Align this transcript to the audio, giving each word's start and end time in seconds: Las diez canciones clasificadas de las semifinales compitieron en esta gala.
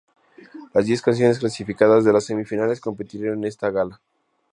Las 0.73 0.87
diez 0.87 0.99
canciones 0.99 1.37
clasificadas 1.37 2.03
de 2.03 2.11
las 2.11 2.23
semifinales 2.25 2.81
compitieron 2.81 3.37
en 3.37 3.43
esta 3.45 3.69
gala. 3.69 4.01